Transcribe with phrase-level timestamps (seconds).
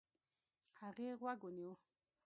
[0.81, 1.73] هغې غوږ ونيو.